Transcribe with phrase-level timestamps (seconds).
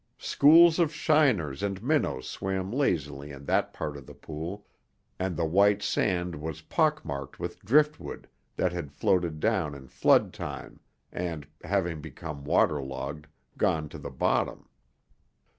[0.17, 4.65] Schools of shiners and minnows swam lazily in that part of the pool
[5.19, 10.33] and the white sand was pock marked with driftwood that had floated down in flood
[10.33, 10.79] time
[11.11, 13.27] and, having become waterlogged,
[13.59, 14.67] gone to the bottom.